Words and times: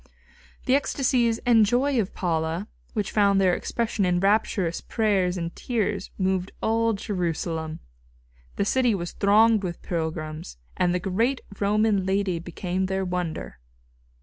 The 0.65 0.73
ecstasies 0.73 1.37
and 1.45 1.63
joy 1.63 2.01
of 2.01 2.15
Paula, 2.15 2.67
which 2.93 3.11
found 3.11 3.39
their 3.39 3.53
expression 3.53 4.03
in 4.03 4.19
rapturous 4.19 4.81
prayers 4.81 5.37
and 5.37 5.55
tears, 5.55 6.09
moved 6.17 6.51
all 6.59 6.93
Jerusalem. 6.93 7.81
The 8.55 8.65
city 8.65 8.95
was 8.95 9.11
thronged 9.11 9.61
with 9.61 9.83
pilgrims, 9.83 10.57
and 10.75 10.91
the 10.91 10.99
great 10.99 11.41
Roman 11.59 12.03
lady 12.03 12.39
became 12.39 12.87
their 12.87 13.05
wonder. 13.05 13.59